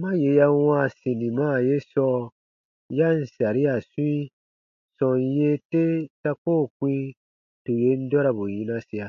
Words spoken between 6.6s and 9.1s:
kpĩ tù yen dɔrabu yinasia.